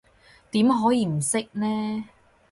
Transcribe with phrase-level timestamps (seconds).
[0.49, 2.05] 點可以唔識呢？